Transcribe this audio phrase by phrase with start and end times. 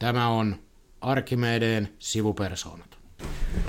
[0.00, 0.56] Tämä on
[1.00, 2.98] Arkimedeen sivupersoonat.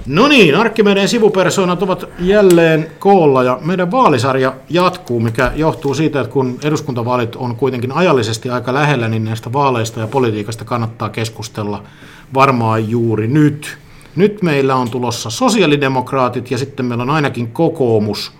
[0.05, 6.33] No niin, Arkimedeen sivupersoonat ovat jälleen koolla ja meidän vaalisarja jatkuu, mikä johtuu siitä, että
[6.33, 11.83] kun eduskuntavaalit on kuitenkin ajallisesti aika lähellä, niin näistä vaaleista ja politiikasta kannattaa keskustella
[12.33, 13.77] varmaan juuri nyt.
[14.15, 18.31] Nyt meillä on tulossa sosiaalidemokraatit ja sitten meillä on ainakin kokoomus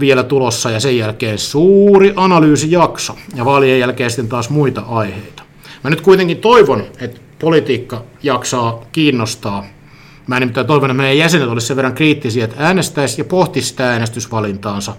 [0.00, 5.47] vielä tulossa ja sen jälkeen suuri analyysijakso ja vaalien jälkeen sitten taas muita aiheita.
[5.84, 9.64] Mä nyt kuitenkin toivon, että politiikka jaksaa kiinnostaa.
[10.26, 13.90] Mä nimittäin toivon, että meidän jäsenet olisivat sen verran kriittisiä, että äänestäisi ja pohtisi sitä
[13.90, 14.94] äänestysvalintaansa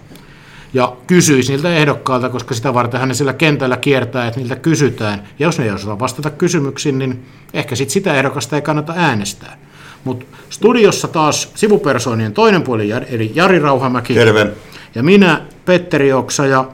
[0.74, 5.22] ja kysyisi niiltä ehdokkaalta, koska sitä varten hän sillä kentällä kiertää, että niiltä kysytään.
[5.38, 9.58] Ja jos ne ei osaa vastata kysymyksiin, niin ehkä sit sitä ehdokasta ei kannata äänestää.
[10.04, 14.14] Mutta studiossa taas sivupersoonien toinen puoli, eli Jari Rauhamäki.
[14.14, 14.46] Terve.
[14.94, 16.64] Ja minä, Petteri Oksa ja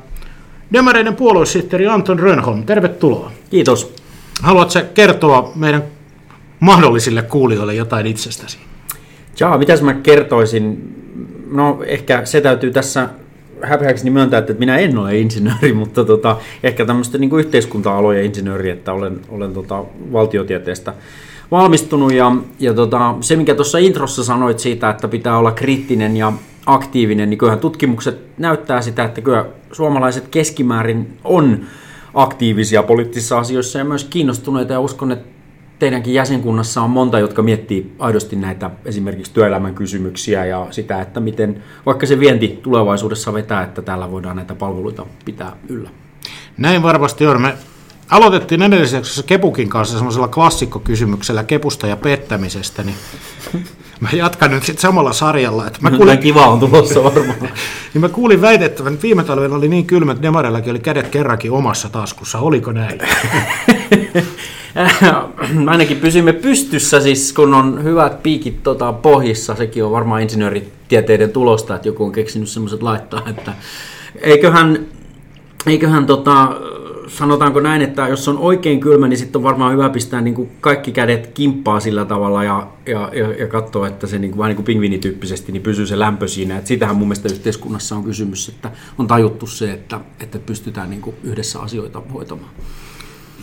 [0.72, 2.64] Demareiden puoluesihteeri Anton Rönholm.
[2.64, 3.32] Tervetuloa.
[3.50, 3.94] Kiitos.
[4.42, 5.82] Haluatko kertoa meidän
[6.60, 8.58] mahdollisille kuulijoille jotain itsestäsi?
[9.40, 10.94] Jaa, mitäs mä kertoisin?
[11.50, 13.08] No ehkä se täytyy tässä
[13.62, 18.92] häpeäksi myöntää, että minä en ole insinööri, mutta tota, ehkä tämmöistä niin yhteiskunta-alojen insinööri, että
[18.92, 20.94] olen, olen tota, valtiotieteestä
[21.50, 22.12] valmistunut.
[22.12, 26.32] Ja, ja tota, se, mikä tuossa introssa sanoit siitä, että pitää olla kriittinen ja
[26.66, 31.60] aktiivinen, niin kyllähän tutkimukset näyttää sitä, että kyllä suomalaiset keskimäärin on
[32.16, 35.28] aktiivisia poliittisissa asioissa ja myös kiinnostuneita ja uskon, että
[35.78, 41.62] teidänkin jäsenkunnassa on monta, jotka miettii aidosti näitä esimerkiksi työelämän kysymyksiä ja sitä, että miten
[41.86, 45.90] vaikka se vienti tulevaisuudessa vetää, että täällä voidaan näitä palveluita pitää yllä.
[46.56, 47.42] Näin varmasti on.
[47.42, 47.54] Me
[48.10, 52.96] aloitettiin edellisessä Kepukin kanssa semmoisella klassikkokysymyksellä Kepusta ja pettämisestä, niin
[54.00, 55.66] mä jatkan nyt sitten samalla sarjalla.
[55.66, 57.38] Että mä kuulin, kiva on tulossa varmaan.
[57.94, 61.52] niin mä kuulin väitettävän, että viime talvella oli niin kylmä, että Demarellakin oli kädet kerrankin
[61.52, 62.38] omassa taskussa.
[62.38, 63.00] Oliko näin?
[65.70, 69.54] Ainakin pysymme pystyssä, siis kun on hyvät piikit tota, pohjissa.
[69.54, 73.52] Sekin on varmaan insinööritieteiden tulosta, että joku on keksinyt semmoiset laittaa, että
[74.20, 74.86] eiköhän,
[75.66, 76.56] eiköhän tota,
[77.06, 80.50] sanotaanko näin, että jos on oikein kylmä, niin sitten on varmaan hyvä pistää niin kuin
[80.60, 84.48] kaikki kädet kimppaa sillä tavalla ja, ja, ja, ja katsoa, että se niin kuin, vähän
[84.48, 86.58] niin kuin pingvinityyppisesti niin pysyy se lämpö siinä.
[86.58, 91.02] Et sitähän mun mielestä yhteiskunnassa on kysymys, että on tajuttu se, että, että pystytään niin
[91.02, 92.50] kuin yhdessä asioita hoitamaan.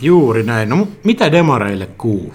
[0.02, 0.68] Juuri näin.
[0.68, 2.32] No mitä demareille kuuluu?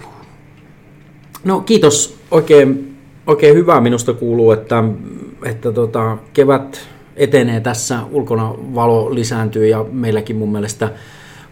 [1.44, 2.16] No kiitos.
[2.30, 4.84] Oikein, oikein hyvää minusta kuuluu, että,
[5.44, 10.90] että tota, kevät etenee tässä, ulkona valo lisääntyy ja meilläkin mun mielestä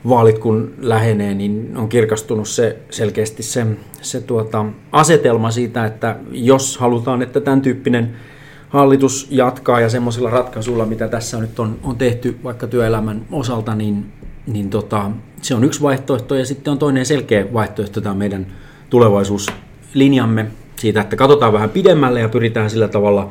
[0.08, 3.66] vaalit kun lähenee, niin on kirkastunut se selkeästi se,
[4.02, 8.16] se tuota, asetelma siitä, että jos halutaan, että tämän tyyppinen
[8.68, 14.12] hallitus jatkaa ja semmoisilla ratkaisuilla, mitä tässä nyt on, on tehty vaikka työelämän osalta, niin,
[14.46, 15.10] niin tota,
[15.42, 18.46] se on yksi vaihtoehto ja sitten on toinen selkeä vaihtoehto tämä meidän
[18.90, 20.46] tulevaisuuslinjamme
[20.76, 23.28] siitä, että katsotaan vähän pidemmälle ja pyritään sillä tavalla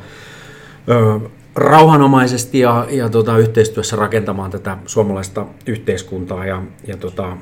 [0.88, 1.20] ö,
[1.58, 7.36] rauhanomaisesti ja, ja tota, yhteistyössä rakentamaan tätä suomalaista yhteiskuntaa ja, ja tota,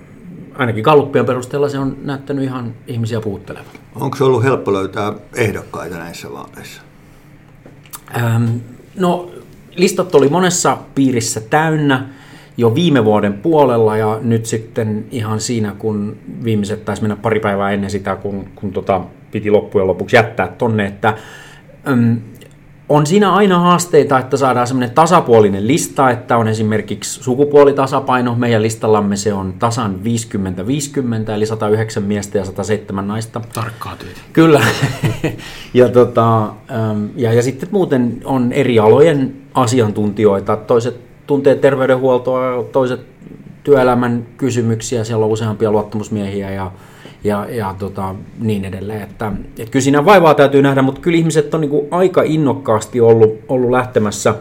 [0.54, 3.66] ainakin kalluppien perusteella se on näyttänyt ihan ihmisiä puuttelevan.
[3.94, 6.82] Onko se ollut helppo löytää ehdokkaita näissä vaaleissa?
[8.16, 8.44] Ähm,
[8.97, 9.31] no
[9.76, 12.09] listat oli monessa piirissä täynnä
[12.56, 17.71] jo viime vuoden puolella ja nyt sitten ihan siinä, kun viimeiset taisi mennä pari päivää
[17.71, 19.00] ennen sitä, kun, kun tota,
[19.31, 21.15] piti loppujen lopuksi jättää tonne, että
[21.88, 22.21] äm,
[22.89, 28.35] on siinä aina haasteita, että saadaan semmoinen tasapuolinen lista, että on esimerkiksi sukupuolitasapaino.
[28.35, 30.01] Meidän listallamme se on tasan
[31.29, 33.41] 50-50, eli 109 miestä ja 107 naista.
[33.55, 34.21] Tarkkaa työtä.
[34.33, 34.61] Kyllä.
[35.75, 36.53] ja, tota,
[37.17, 40.57] ja, ja sitten muuten on eri alojen asiantuntijoita.
[40.57, 43.01] Toiset tuntee terveydenhuoltoa, toiset
[43.65, 45.05] työelämän kysymyksiä.
[45.05, 46.73] Siellä on useampia luottamusmiehiä ja
[47.26, 49.03] ja, ja tota, niin edelleen.
[49.03, 53.00] Että, et kyllä siinä vaivaa täytyy nähdä, mutta kyllä ihmiset on niin kuin aika innokkaasti
[53.00, 54.34] ollut, ollut lähtemässä,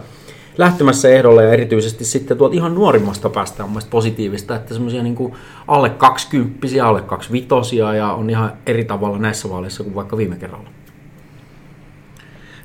[0.58, 5.34] lähtemässä ehdolle ja erityisesti sitten tuolta ihan nuorimmasta päästä on mielestäni positiivista, että semmoisia niin
[5.68, 10.70] alle 20 alle 25 ja on ihan eri tavalla näissä vaaleissa kuin vaikka viime kerralla.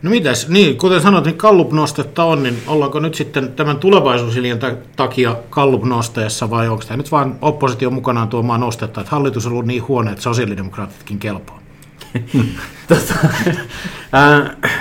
[0.02, 4.58] No mitäs, niin kuten sanoit, niin Kallup-nostetta on, niin ollaanko nyt sitten tämän tulevaisuusiljan
[4.97, 9.67] takia Kallup-nosteessa vai onko tämä nyt vain oppositio mukanaan tuomaan nostetta, että hallitus on ollut
[9.67, 11.61] niin huono, että sosiaalidemokraatitkin kelpaa?
[12.88, 13.14] tota,
[14.14, 14.73] äh,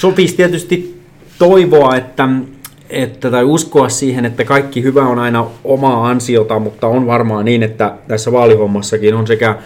[0.00, 1.02] sopisi tietysti
[1.38, 2.28] toivoa, että,
[2.90, 7.62] että, tai uskoa siihen, että kaikki hyvä on aina omaa ansiota, mutta on varmaan niin,
[7.62, 9.58] että tässä vaalihommassakin on sekä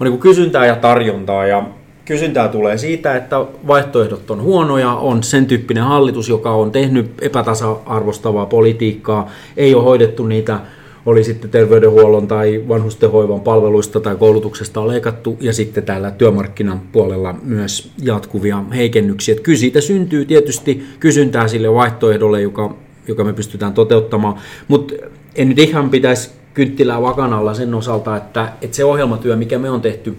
[0.00, 1.62] on niin kysyntää ja tarjontaa, ja
[2.04, 3.36] Kysyntää tulee siitä, että
[3.66, 10.26] vaihtoehdot on huonoja, on sen tyyppinen hallitus, joka on tehnyt epätasa-arvostavaa politiikkaa, ei ole hoidettu
[10.26, 10.60] niitä
[11.06, 17.34] oli sitten terveydenhuollon tai vanhustenhoivan palveluista tai koulutuksesta on leikattu, ja sitten täällä työmarkkinan puolella
[17.42, 19.34] myös jatkuvia heikennyksiä.
[19.34, 22.76] Kyllä siitä syntyy tietysti kysyntää sille vaihtoehdolle, joka,
[23.08, 24.34] joka me pystytään toteuttamaan,
[24.68, 24.94] mutta
[25.34, 29.80] en nyt ihan pitäisi kynttilää vakanalla sen osalta, että, että se ohjelmatyö, mikä me on
[29.80, 30.16] tehty,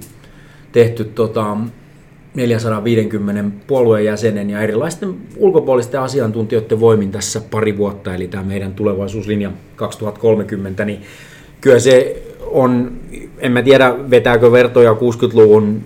[0.76, 1.58] tehty tota,
[2.34, 9.52] 450 puolueen jäsenen ja erilaisten ulkopuolisten asiantuntijoiden voimin tässä pari vuotta, eli tämä meidän tulevaisuuslinja
[9.76, 11.02] 2030, niin
[11.62, 12.92] kyllä se on,
[13.40, 15.82] en mä tiedä vetääkö vertoja 60-luvun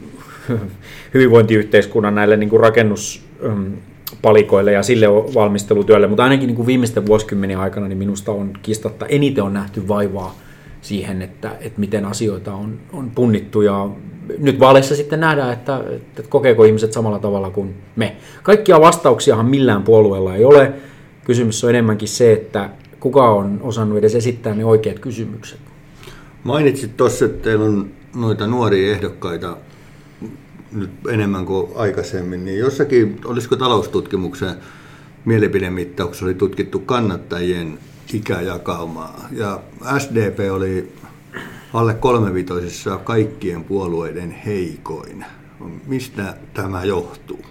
[1.13, 7.87] hyvinvointiyhteiskunnan näille niin kuin rakennuspalikoille ja sille valmistelutyölle, mutta ainakin niin kuin viimeisten vuosikymmenen aikana
[7.87, 10.35] niin minusta on kistatta eniten on nähty vaivaa
[10.81, 13.89] siihen, että, että miten asioita on, on punnittu ja
[14.37, 18.15] nyt vaaleissa sitten nähdään, että, että kokeeko ihmiset samalla tavalla kuin me.
[18.43, 20.73] Kaikkia vastauksiahan millään puolueella ei ole.
[21.25, 25.59] Kysymys on enemmänkin se, että kuka on osannut edes esittää ne oikeat kysymykset.
[26.43, 29.57] Mainitsit tuossa, että teillä on noita nuoria ehdokkaita
[30.71, 34.55] nyt enemmän kuin aikaisemmin, niin jossakin, olisiko taloustutkimuksen
[35.25, 37.79] mielipidemittauksessa oli tutkittu kannattajien
[38.13, 39.27] ikäjakaumaa.
[39.31, 39.59] Ja
[39.99, 40.91] SDP oli
[41.73, 45.25] alle kolmevitoisissa kaikkien puolueiden heikoin.
[45.87, 47.45] Mistä tämä johtuu?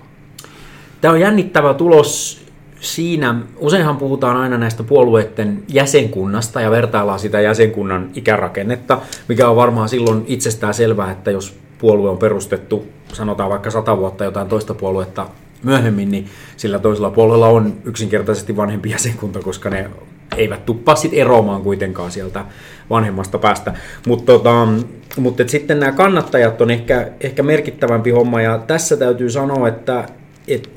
[1.00, 2.42] Tämä on jännittävä tulos
[2.80, 9.88] siinä, useinhan puhutaan aina näistä puolueiden jäsenkunnasta ja vertaillaan sitä jäsenkunnan ikärakennetta, mikä on varmaan
[9.88, 15.26] silloin itsestään selvää, että jos puolue on perustettu, sanotaan vaikka sata vuotta jotain toista puoluetta
[15.62, 16.26] myöhemmin, niin
[16.56, 19.90] sillä toisella puolella on yksinkertaisesti vanhempi jäsenkunta, koska ne
[20.38, 22.44] eivät tuppaa sitten eroamaan kuitenkaan sieltä
[22.90, 23.74] vanhemmasta päästä.
[24.06, 24.68] Mutta tota,
[25.16, 30.04] mut sitten nämä kannattajat on ehkä, ehkä merkittävämpi homma, ja tässä täytyy sanoa, että,
[30.48, 30.68] että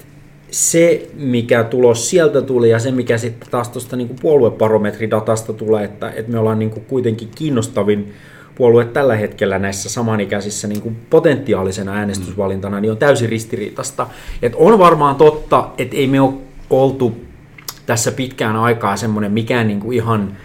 [0.52, 6.10] se, mikä tulos sieltä tuli ja se, mikä sitten taas tuosta niin puolueparometridatasta tulee, että,
[6.10, 8.13] että me ollaan niin kuin kuitenkin kiinnostavin
[8.56, 14.08] puolue tällä hetkellä näissä samanikäisissä niin kuin potentiaalisena äänestysvalintana, niin on täysin ristiriitasta.
[14.42, 16.34] Et on varmaan totta, että ei me ole
[16.69, 17.16] oltu
[17.91, 20.38] tässä pitkään aikaa semmoinen mikään niin kuin ihan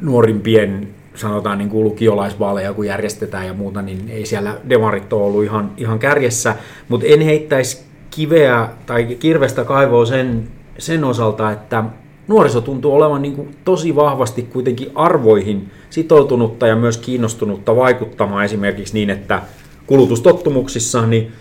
[0.00, 5.44] nuorimpien sanotaan niin kuin lukiolaisvaaleja, kun järjestetään ja muuta, niin ei siellä demarit ole ollut
[5.44, 6.56] ihan, ihan kärjessä,
[6.88, 10.48] mutta en heittäisi kiveä tai kirvestä kaivoa sen,
[10.78, 11.84] sen osalta, että
[12.28, 18.94] nuoriso tuntuu olevan niin kuin tosi vahvasti kuitenkin arvoihin sitoutunutta ja myös kiinnostunutta vaikuttamaan esimerkiksi
[18.94, 19.42] niin, että
[19.86, 21.32] kulutustottumuksissa niin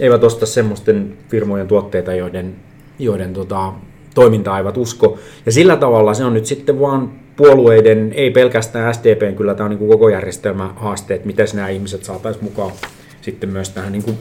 [0.00, 2.56] eivät osta semmoisten firmojen tuotteita, joiden,
[2.98, 3.72] joiden tota,
[4.14, 5.18] toimintaa eivät usko.
[5.46, 9.70] Ja sillä tavalla se on nyt sitten vaan puolueiden, ei pelkästään SDPn, kyllä tämä on
[9.70, 12.72] niin kuin koko järjestelmä haaste, että miten nämä ihmiset saataisiin mukaan
[13.22, 14.18] sitten myös tähän niin kuin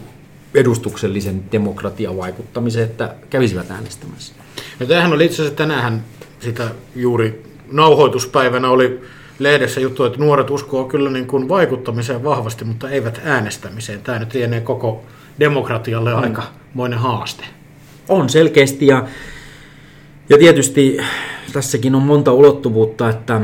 [0.54, 4.34] edustuksellisen demokratian vaikuttamiseen, että kävisivät äänestämässä.
[4.80, 6.04] No tämähän oli itse asiassa tänään
[6.40, 9.01] sitä juuri nauhoituspäivänä oli
[9.40, 14.01] lehdessä juttu, että nuoret uskoo kyllä niin kuin vaikuttamiseen vahvasti, mutta eivät äänestämiseen.
[14.01, 15.04] Tämä nyt lienee koko
[15.40, 16.24] demokratialle mm.
[16.24, 16.44] aika
[16.74, 17.44] moinen haaste.
[18.10, 19.07] On selkeästi ja
[20.29, 20.97] ja tietysti
[21.53, 23.41] tässäkin on monta ulottuvuutta, että,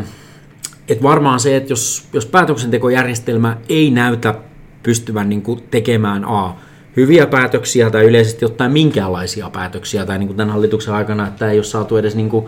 [0.89, 4.35] että varmaan se, että jos, jos päätöksentekojärjestelmä ei näytä
[4.83, 6.55] pystyvän niin kuin tekemään A,
[6.97, 11.57] hyviä päätöksiä tai yleisesti ottaen minkäänlaisia päätöksiä tai niin kuin tämän hallituksen aikana, että ei
[11.57, 12.45] ole saatu edes niin kuin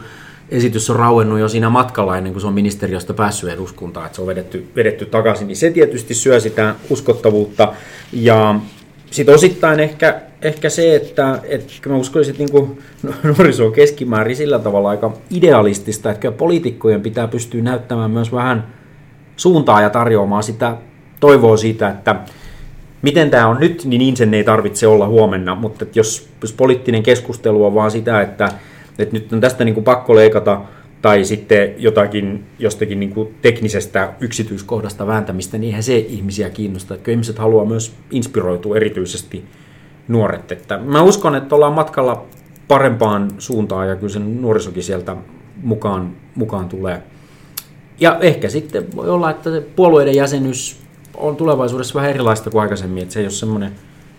[0.49, 4.21] esitys on rauennut jo siinä matkalla ennen kuin se on ministeriöstä päässyt eduskuntaan, että se
[4.21, 7.73] on vedetty, vedetty takaisin, niin se tietysti syö sitä uskottavuutta.
[8.13, 8.59] Ja
[9.11, 12.77] sitten osittain ehkä, ehkä se, että, että mä uskoisin, että niin
[13.23, 18.67] nuoriso on keskimäärin sillä tavalla aika idealistista, että poliitikkojen pitää pystyä näyttämään myös vähän
[19.37, 20.77] suuntaa ja tarjoamaan sitä
[21.19, 22.15] toivoa siitä, että
[23.01, 27.03] miten tämä on nyt, niin niin sen ei tarvitse olla huomenna, mutta jos, jos poliittinen
[27.03, 28.49] keskustelu on vaan sitä, että,
[28.99, 30.61] että nyt on tästä niin kuin pakko leikata
[31.01, 36.95] tai sitten jotakin jostakin niin kuin teknisestä yksityiskohdasta vääntämistä, niin eihän se ihmisiä kiinnosta.
[36.95, 39.43] Että ihmiset haluaa myös inspiroitua erityisesti
[40.07, 40.51] nuoret.
[40.51, 42.25] Että mä uskon, että ollaan matkalla
[42.67, 45.15] parempaan suuntaan ja kyllä se nuorisokin sieltä
[45.63, 47.03] mukaan, mukaan tulee.
[47.99, 50.79] Ja ehkä sitten voi olla, että puolueiden jäsenyys
[51.17, 53.71] on tulevaisuudessa vähän erilaista kuin aikaisemmin, että se ei ole semmoinen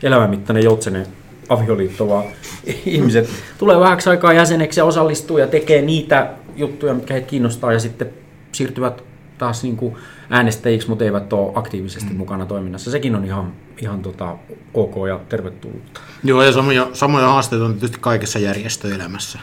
[0.03, 1.07] elämänmittainen joutsenen
[1.49, 2.25] avioliitto, vaan
[2.87, 3.29] ihmiset
[3.59, 8.11] tulee vähäksi aikaa jäseneksi ja osallistuu ja tekee niitä juttuja, mitkä heitä kiinnostaa ja sitten
[8.53, 9.03] siirtyvät
[9.39, 9.97] taas niin kuin
[10.31, 12.17] äänestäjiksi, mutta eivät ole aktiivisesti mm.
[12.17, 12.91] mukana toiminnassa.
[12.91, 14.37] Sekin on ihan, ihan tota,
[14.75, 16.01] ok ja tervetullutta.
[16.25, 19.39] Joo, ja samoja, samoja haasteita on tietysti kaikessa järjestöelämässä.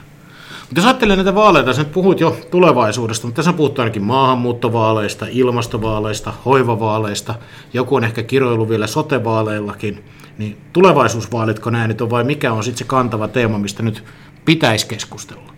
[0.61, 5.27] Mutta jos ajattelee näitä vaaleita, sä nyt puhuit jo tulevaisuudesta, mutta tässä puhuttu ainakin maahanmuuttovaaleista,
[5.29, 7.35] ilmastovaaleista, hoivavaaleista,
[7.73, 10.03] joku on ehkä kiroilu vielä sotevaaleillakin,
[10.37, 14.03] niin tulevaisuusvaalitko nämä nyt on vai mikä on sitten se kantava teema, mistä nyt
[14.45, 15.53] pitäisi keskustella?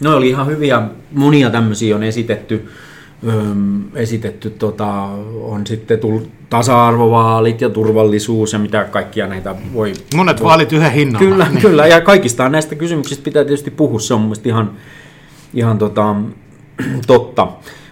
[0.00, 2.68] No oli ihan hyviä, monia tämmöisiä on esitetty.
[3.94, 5.08] Esitetty, tota,
[5.42, 9.92] on sitten tullut tasa-arvovaalit ja turvallisuus ja mitä kaikkia näitä voi...
[10.16, 11.28] Monet vaalit yhden hinnalla.
[11.28, 11.60] Kyllä, niin.
[11.60, 14.70] kyllä, ja kaikista näistä kysymyksistä pitää tietysti puhua, se on mun mielestä ihan,
[15.54, 16.14] ihan tota,
[17.06, 17.48] totta.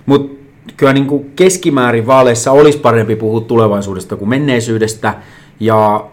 [0.07, 0.43] Mutta
[0.77, 5.15] kyllä niin kuin keskimäärin vaaleissa olisi parempi puhua tulevaisuudesta kuin menneisyydestä,
[5.61, 6.07] ja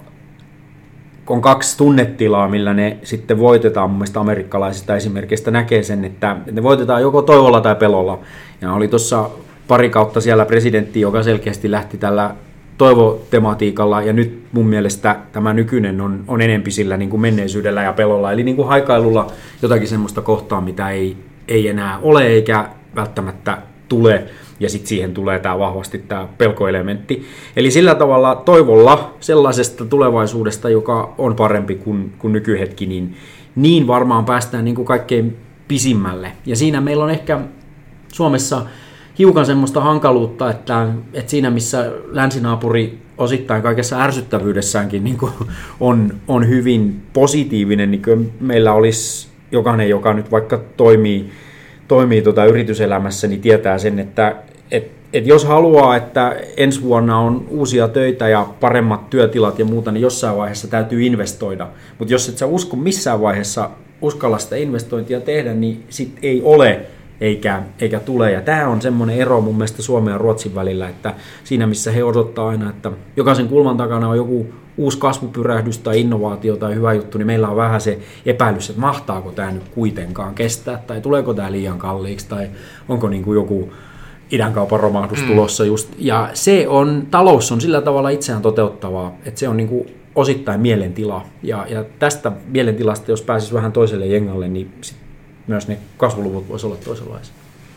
[1.30, 3.90] on kaksi tunnetilaa, millä ne sitten voitetaan.
[3.90, 8.20] Mun mielestä amerikkalaisista esimerkistä näkee sen, että ne voitetaan joko toivolla tai pelolla.
[8.62, 9.30] Ja oli tuossa
[9.68, 12.36] pari kautta siellä presidentti, joka selkeästi lähti tällä
[12.78, 17.94] toivotematiikalla, ja nyt mun mielestä tämä nykyinen on, on enempi sillä niin kuin menneisyydellä ja
[17.94, 19.32] pelolla, eli niin kuin haikailulla
[19.62, 21.18] jotakin semmoista kohtaa, mitä ei,
[21.48, 23.58] ei enää ole eikä välttämättä
[23.90, 24.24] tule
[24.60, 27.26] ja sitten siihen tulee tämä vahvasti tämä pelkoelementti.
[27.56, 33.16] Eli sillä tavalla toivolla sellaisesta tulevaisuudesta, joka on parempi kuin, kuin nykyhetki, niin,
[33.56, 36.32] niin varmaan päästään niin kuin kaikkein pisimmälle.
[36.46, 37.40] Ja siinä meillä on ehkä
[38.14, 38.66] Suomessa
[39.20, 45.32] hiukan semmoista hankaluutta, että, että siinä missä länsinaapuri osittain kaikessa ärsyttävyydessäänkin niin kuin
[45.80, 51.30] on, on hyvin positiivinen, niin meillä olisi jokainen, joka nyt vaikka toimii
[51.90, 54.36] toimii tuota yrityselämässä, niin tietää sen, että
[54.72, 59.92] et, et jos haluaa, että ensi vuonna on uusia töitä ja paremmat työtilat ja muuta,
[59.92, 61.68] niin jossain vaiheessa täytyy investoida.
[62.00, 63.70] Mutta jos et sä usko missään vaiheessa
[64.02, 66.80] uskalla sitä investointia tehdä, niin sit ei ole
[67.22, 68.32] eikä, eikä tule.
[68.32, 72.04] Ja tämä on semmoinen ero mun mielestä Suomen ja Ruotsin välillä, että siinä missä he
[72.04, 74.48] odottaa aina, että jokaisen kulman takana on joku
[74.80, 79.32] uusi kasvupyrähdys tai innovaatio tai hyvä juttu, niin meillä on vähän se epäilys, että mahtaako
[79.32, 82.50] tämä nyt kuitenkaan kestää, tai tuleeko tämä liian kalliiksi, tai
[82.90, 83.74] onko niin kuin joku
[84.32, 85.28] idänkaupan romahdus mm.
[85.28, 85.90] tulossa just.
[85.98, 90.62] Ja se on, talous on sillä tavalla itseään toteuttavaa, että se on niin kuin osittain
[90.62, 91.26] mielentila.
[91.44, 94.98] Ja, ja tästä mielentilasta, jos pääsisi vähän toiselle jengalle, niin sit
[95.48, 97.34] myös ne kasvuluvut voisi olla toisenlaisia.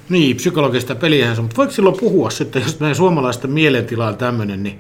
[0.09, 4.78] Niin, psykologista peliä, mutta voiko silloin puhua sitten, jos meidän suomalaisten mielentila on tämmöinen, niin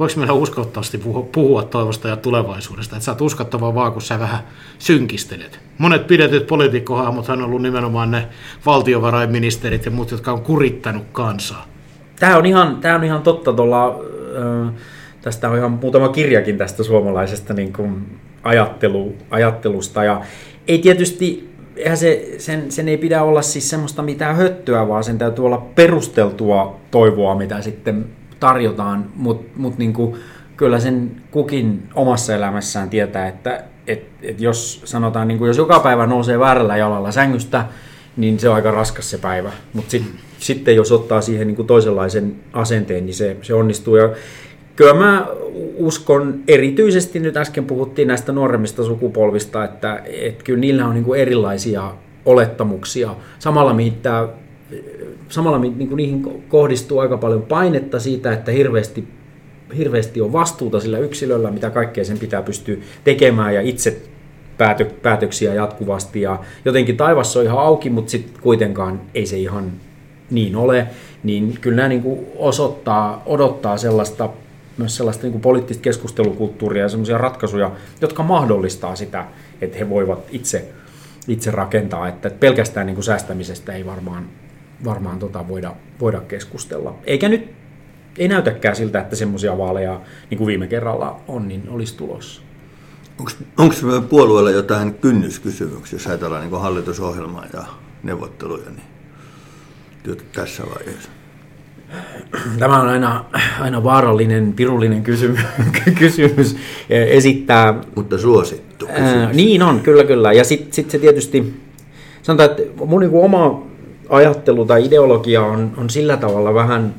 [0.00, 0.98] voiko meillä uskottavasti
[1.32, 4.40] puhua, toivosta ja tulevaisuudesta, että sä oot uskottava vaan, kun sä vähän
[4.78, 5.60] synkistelet.
[5.78, 8.28] Monet pidetyt poliitikkohahmot on ollut nimenomaan ne
[8.66, 11.66] valtiovarainministerit ja muut, jotka on kurittanut kansaa.
[12.20, 14.72] Tämä on ihan, tämä on ihan totta tuolla, äh,
[15.22, 20.20] tästä on ihan muutama kirjakin tästä suomalaisesta niin kuin ajattelu, ajattelusta ja
[20.68, 25.18] ei tietysti eihän se, sen, sen ei pidä olla siis semmoista mitään höttöä, vaan sen
[25.18, 28.06] täytyy olla perusteltua toivoa, mitä sitten
[28.40, 30.16] tarjotaan, mutta mut niinku,
[30.56, 36.06] kyllä sen kukin omassa elämässään tietää, että et, et jos sanotaan, niinku, jos joka päivä
[36.06, 37.64] nousee väärällä jalalla sängystä,
[38.16, 39.52] niin se on aika raskas se päivä.
[39.72, 40.04] Mutta sit,
[40.38, 43.96] sitten jos ottaa siihen niinku toisenlaisen asenteen, niin se, se onnistuu.
[43.96, 44.10] Ja
[44.76, 45.26] kyllä mä
[45.76, 51.90] uskon, erityisesti nyt äsken puhuttiin näistä nuoremmista sukupolvista, että, että kyllä niillä on niinku erilaisia
[52.24, 53.14] olettamuksia.
[53.38, 54.28] Samalla mitä
[55.28, 59.08] samalla niin kuin niihin kohdistuu aika paljon painetta siitä, että hirveästi,
[59.76, 64.02] hirveästi on vastuuta sillä yksilöllä, mitä kaikkea sen pitää pystyä tekemään ja itse
[64.58, 66.20] päätö, päätöksiä jatkuvasti.
[66.20, 69.72] Ja jotenkin taivassa on ihan auki, mutta sitten kuitenkaan ei se ihan
[70.30, 70.86] niin ole.
[71.22, 74.28] Niin kyllä nämä niin kuin osoittaa, odottaa sellaista
[74.78, 79.24] myös sellaista niin kuin poliittista keskustelukulttuuria ja sellaisia ratkaisuja, jotka mahdollistaa sitä,
[79.60, 80.64] että he voivat itse,
[81.28, 82.08] itse rakentaa.
[82.08, 84.24] Että pelkästään niin kuin säästämisestä ei varmaan
[84.84, 86.94] varmaan tota voida, voida keskustella.
[87.04, 87.50] Eikä nyt,
[88.18, 90.00] ei näytäkään siltä, että semmoisia vaaleja,
[90.30, 92.42] niin kuin viime kerralla on, niin olisi tulossa.
[93.58, 93.74] Onko
[94.08, 97.64] puolueella jotain kynnyskysymyksiä, jos ajatellaan niin hallitusohjelmaa ja
[98.02, 101.08] neuvotteluja niin tässä vaiheessa?
[102.58, 103.24] Tämä on aina,
[103.60, 105.40] aina vaarallinen, pirullinen kysymys,
[105.98, 106.56] kysymys
[106.88, 107.80] esittää.
[107.94, 109.12] Mutta suosittu kysymys.
[109.12, 110.32] Ää, niin on, kyllä kyllä.
[110.32, 111.60] Ja sitten sit se tietysti,
[112.22, 113.66] sanotaan, että mun niin oma
[114.08, 116.94] ajattelu tai ideologia on, on sillä tavalla vähän,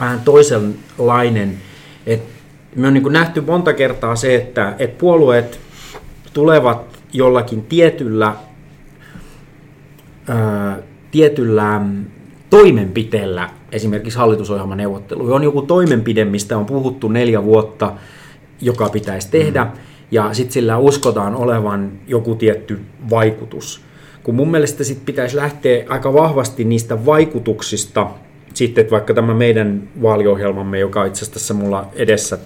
[0.00, 1.58] vähän toisenlainen,
[2.06, 2.34] että
[2.76, 5.60] me on niin nähty monta kertaa se, että, että puolueet
[6.32, 8.34] tulevat jollakin tietyllä,
[10.28, 10.78] ää,
[11.10, 11.80] tietyllä
[12.50, 15.32] toimenpiteellä esimerkiksi hallitusohjelman neuvottelu.
[15.32, 17.92] On joku toimenpide, mistä on puhuttu neljä vuotta,
[18.60, 19.70] joka pitäisi tehdä, mm.
[20.10, 22.80] ja sitten sillä uskotaan olevan joku tietty
[23.10, 23.80] vaikutus
[24.24, 28.10] kun mun mielestä sit pitäisi lähteä aika vahvasti niistä vaikutuksista,
[28.54, 32.38] sitten että vaikka tämä meidän vaaliohjelmamme, joka on itse asiassa tässä mulla edessä,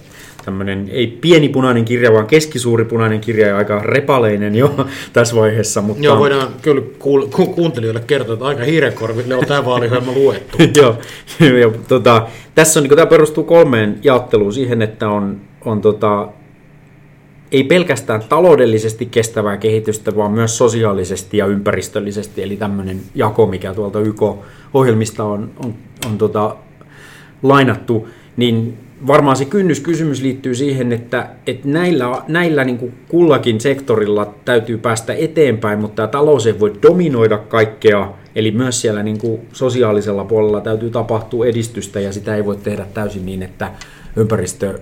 [0.45, 5.81] tämmöinen ei pieni punainen kirja, vaan keskisuuri punainen kirja ja aika repaleinen jo tässä vaiheessa.
[5.81, 6.03] Mutta...
[6.03, 10.57] Joo, voidaan kyllä kuul- ku- kuuntelijoille kertoa, että aika hiirenkorville on tämä vaaliohjelma luettu.
[10.81, 10.97] Joo,
[11.61, 16.27] ja, tota, tässä on, niin tämä perustuu kolmeen jaotteluun siihen, että on, on tota,
[17.51, 22.43] ei pelkästään taloudellisesti kestävää kehitystä, vaan myös sosiaalisesti ja ympäristöllisesti.
[22.43, 25.73] Eli tämmöinen jako, mikä tuolta YK-ohjelmista on, on,
[26.05, 26.55] on tota,
[27.43, 28.77] lainattu, niin
[29.07, 35.13] varmaan se kynnyskysymys liittyy siihen, että, että näillä, näillä niin kuin kullakin sektorilla täytyy päästä
[35.13, 40.61] eteenpäin, mutta tämä talous ei voi dominoida kaikkea, eli myös siellä niin kuin sosiaalisella puolella
[40.61, 43.71] täytyy tapahtua edistystä ja sitä ei voi tehdä täysin niin, että
[44.15, 44.79] ympäristö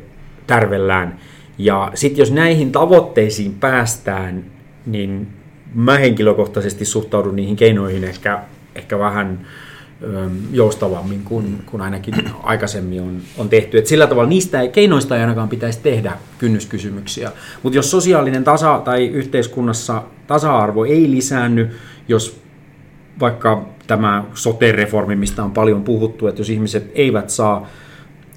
[0.47, 1.19] tärvellään.
[1.58, 4.46] Ja sitten jos näihin tavoitteisiin päästään,
[4.86, 5.28] niin
[5.76, 8.40] mä henkilökohtaisesti suhtaudun niihin keinoihin ehkä,
[8.76, 9.48] ehkä vähän
[10.52, 13.78] joustavammin kuin, kuin ainakin aikaisemmin on, on tehty.
[13.78, 17.32] Et sillä tavalla niistä ei, keinoista ei ainakaan pitäisi tehdä kynnyskysymyksiä.
[17.64, 21.70] Mutta jos sosiaalinen tasa tai yhteiskunnassa tasa-arvo ei lisäänny,
[22.08, 22.42] jos
[23.20, 27.68] vaikka tämä sote-reformi, mistä on paljon puhuttu, että jos ihmiset eivät saa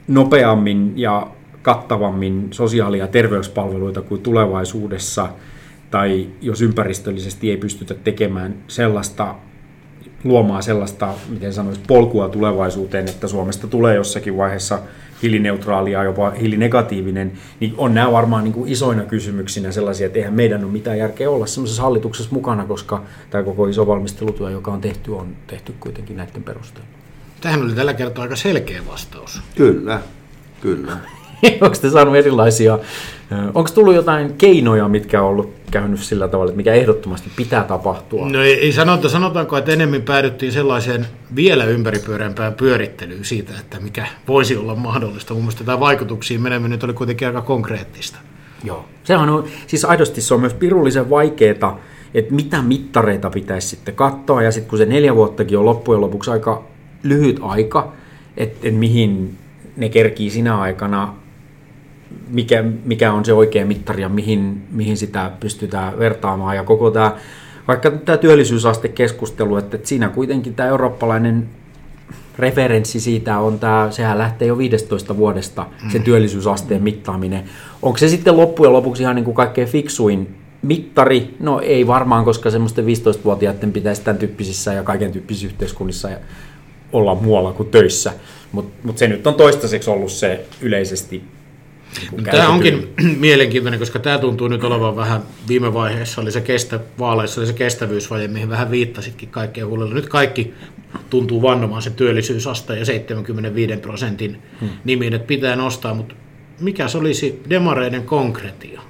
[0.09, 1.27] nopeammin ja
[1.63, 5.29] kattavammin sosiaali- ja terveyspalveluita kuin tulevaisuudessa,
[5.91, 9.35] tai jos ympäristöllisesti ei pystytä tekemään sellaista
[10.25, 14.79] luomaan sellaista, miten sanoisi, polkua tulevaisuuteen, että Suomesta tulee jossakin vaiheessa
[15.23, 20.35] hiilineutraali ja jopa hiilinegatiivinen, niin on nämä varmaan niin kuin isoina kysymyksinä sellaisia, että eihän
[20.35, 24.81] meidän ole mitään järkeä olla sellaisessa hallituksessa mukana, koska tämä koko iso valmistelutyö, joka on
[24.81, 26.91] tehty, on tehty kuitenkin näiden perusteella.
[27.41, 29.41] Tähän oli tällä kertaa aika selkeä vastaus.
[29.57, 30.01] Kyllä,
[30.61, 30.97] kyllä.
[31.61, 32.79] Onko te saanut erilaisia,
[33.55, 38.29] onko tullut jotain keinoja, mitkä on ollut käynyt sillä tavalla, että mikä ehdottomasti pitää tapahtua?
[38.29, 41.07] No ei, ei sanota, sanotaanko, että enemmän päädyttiin sellaiseen
[41.37, 45.35] vielä ympäripyöreämpään pyörittelyyn siitä, että mikä voisi olla mahdollista.
[45.35, 48.19] Mun mielestä tämä vaikutuksiin meneminen nyt oli kuitenkin aika konkreettista.
[48.65, 51.81] Joo, se on, siis aidosti se on myös pirullisen vaikeaa,
[52.15, 56.31] että mitä mittareita pitäisi sitten katsoa, ja sitten kun se neljä vuottakin on loppujen lopuksi
[56.31, 56.65] aika
[57.03, 57.93] lyhyt aika,
[58.37, 59.39] että et mihin
[59.77, 61.15] ne kerkii sinä aikana
[62.31, 66.57] mikä, mikä on se oikea mittari ja mihin, mihin sitä pystytään vertaamaan.
[66.57, 67.17] Ja koko tämä,
[67.69, 71.49] vaikka tämä työllisyysastekeskustelu, että, että siinä kuitenkin tämä eurooppalainen
[72.39, 76.05] referenssi siitä on tämä, sehän lähtee jo 15 vuodesta, se mm.
[76.05, 77.45] työllisyysasteen mittaaminen.
[77.83, 81.35] Onko se sitten loppujen lopuksi ihan niin kuin kaikkein fiksuin mittari?
[81.41, 86.09] No ei varmaan, koska semmoisten 15-vuotiaiden pitäisi tämän tyyppisissä ja kaiken tyyppisissä yhteiskunnissa
[86.93, 88.13] olla muualla kuin töissä.
[88.53, 91.23] Mutta mut se nyt on toistaiseksi ollut se yleisesti
[92.31, 97.41] tämä onkin mielenkiintoinen, koska tämä tuntuu nyt olevan vähän viime vaiheessa, oli se kestä, vaaleissa
[97.41, 99.95] oli se kestävyysvaje, mihin vähän viittasitkin kaikkeen huolella.
[99.95, 100.55] Nyt kaikki
[101.11, 104.69] tuntuu vannomaan se työllisyysaste ja 75 prosentin hmm.
[104.85, 106.15] nimiin, että pitää nostaa, mutta
[106.61, 108.81] mikä se olisi demareiden konkretia?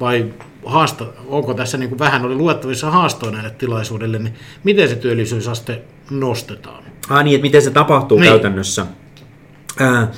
[0.00, 0.26] Vai
[0.66, 5.82] haasta, onko tässä niin kuin vähän oli luettavissa haastoa näille tilaisuudelle, niin miten se työllisyysaste
[6.10, 6.84] nostetaan?
[7.10, 8.30] Ah niin, että miten se tapahtuu niin.
[8.30, 8.86] käytännössä?
[9.80, 10.08] Äh,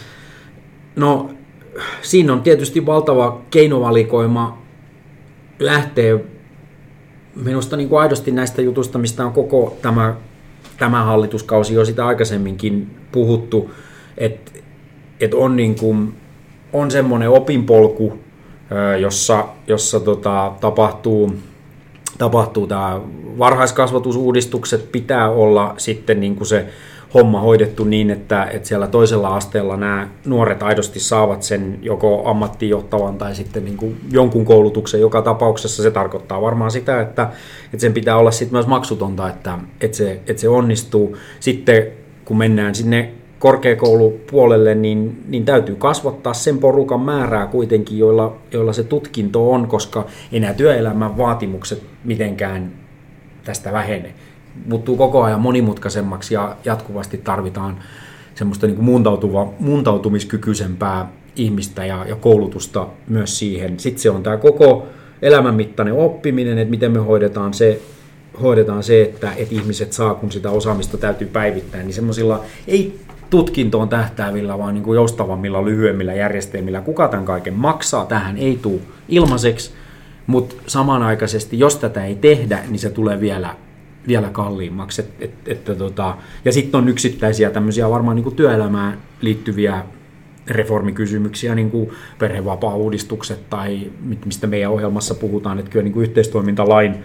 [0.97, 1.31] no
[2.03, 4.59] siinä on tietysti valtava keinovalikoima
[5.59, 6.25] lähtee
[7.45, 10.15] minusta niin kuin aidosti näistä jutusta, mistä on koko tämä,
[10.79, 13.71] tämä hallituskausi jo sitä aikaisemminkin puhuttu,
[14.19, 14.53] että
[15.21, 16.15] et on, niin kuin,
[16.73, 18.19] on semmoinen opinpolku,
[19.01, 21.35] jossa, jossa tota, tapahtuu,
[22.19, 23.01] tapahtuu tämä
[23.39, 26.67] varhaiskasvatusuudistukset, pitää olla sitten niin kuin se
[27.15, 33.19] homma hoidettu niin, että, että siellä toisella asteella nämä nuoret aidosti saavat sen joko ammattijohtavan
[33.19, 35.01] tai sitten niin kuin jonkun koulutuksen.
[35.01, 37.31] Joka tapauksessa se tarkoittaa varmaan sitä, että,
[37.65, 41.17] että sen pitää olla sitten myös maksutonta, että, että, se, että se onnistuu.
[41.41, 41.87] Sitten
[42.25, 48.85] kun mennään sinne korkeakoulupuolelle, niin, niin täytyy kasvattaa sen porukan määrää kuitenkin, joilla, joilla se
[48.85, 52.73] tutkinto on, koska enää työelämän vaatimukset mitenkään
[53.45, 54.15] tästä vähene
[54.67, 57.79] muuttuu koko ajan monimutkaisemmaksi ja jatkuvasti tarvitaan
[58.35, 63.81] semmoista niin kuin muuntautuva, muuntautumiskykyisempää ihmistä ja, ja koulutusta myös siihen.
[63.81, 64.87] Sitten se on tämä koko
[65.23, 67.81] elämänmittainen oppiminen, että miten me hoidetaan se,
[68.43, 73.89] hoidetaan se että, että ihmiset saa, kun sitä osaamista täytyy päivittää, niin semmoisilla ei tutkintoon
[73.89, 76.81] tähtäävillä, vaan niin kuin joustavammilla, lyhyemmillä järjestelmillä.
[76.81, 78.07] Kuka tämän kaiken maksaa?
[78.07, 79.71] Tähän ei tule ilmaiseksi,
[80.27, 83.55] mutta samanaikaisesti, jos tätä ei tehdä, niin se tulee vielä
[84.09, 85.03] vielä kalliimmaksi.
[85.03, 89.85] Et, et, että tota, ja sitten on yksittäisiä tämmöisiä varmaan niin kuin työelämään liittyviä
[90.47, 93.91] reformikysymyksiä, niin kuin perhevapaa-uudistukset tai
[94.25, 96.97] mistä meidän ohjelmassa puhutaan, että kyllä niin kuin yhteistoimintalain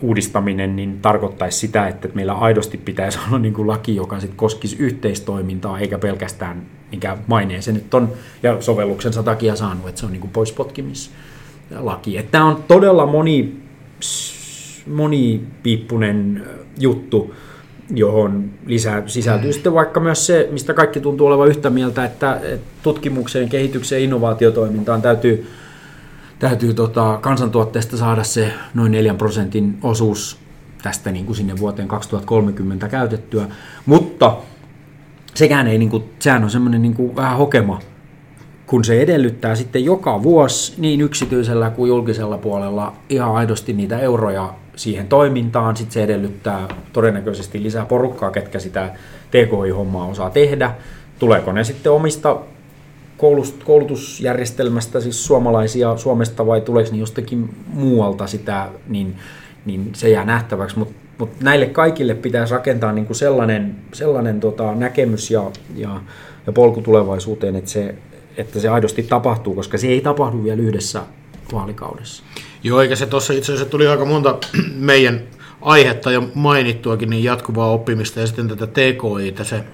[0.00, 4.76] uudistaminen niin tarkoittaisi sitä, että meillä aidosti pitäisi olla niin kuin laki, joka sit koskisi
[4.78, 10.12] yhteistoimintaa, eikä pelkästään mikä maineen se nyt on, ja sovelluksensa takia saanut, että se on
[10.12, 12.28] niin kuin poispotkimislaki.
[12.30, 13.56] Tämä on todella moni
[14.86, 16.46] monipiippunen
[16.78, 17.34] juttu,
[17.94, 19.52] johon lisää, sisältyy mm.
[19.52, 22.40] sitten vaikka myös se, mistä kaikki tuntuu olevan yhtä mieltä, että
[22.82, 25.46] tutkimukseen, kehitykseen, innovaatiotoimintaan täytyy,
[26.38, 30.38] täytyy tota, kansantuotteesta saada se noin 4 prosentin osuus
[30.82, 33.46] tästä niin kuin sinne vuoteen 2030 käytettyä,
[33.86, 34.36] mutta
[35.34, 37.80] sekään ei, niin kuin, sehän on semmoinen niin kuin vähän hokema,
[38.72, 44.54] kun se edellyttää sitten joka vuosi niin yksityisellä kuin julkisella puolella ihan aidosti niitä euroja
[44.76, 48.90] siihen toimintaan, sitten se edellyttää todennäköisesti lisää porukkaa, ketkä sitä
[49.30, 50.74] TKI-hommaa osaa tehdä.
[51.18, 52.36] Tuleeko ne sitten omista
[53.64, 59.16] koulutusjärjestelmästä, siis suomalaisia Suomesta vai tuleeko ne jostakin muualta sitä, niin,
[59.64, 65.30] niin se jää nähtäväksi, mutta mut näille kaikille pitäisi rakentaa niinku sellainen, sellainen tota näkemys
[65.30, 66.00] ja, ja,
[66.46, 67.94] ja polku tulevaisuuteen, että se,
[68.36, 71.02] että se aidosti tapahtuu, koska se ei tapahdu vielä yhdessä
[71.52, 72.22] vaalikaudessa.
[72.62, 74.38] Joo, eikä se tuossa itse asiassa tuli aika monta
[74.74, 75.20] meidän
[75.60, 79.64] aihetta jo mainittuakin, niin jatkuvaa oppimista ja sitten tätä TKI, se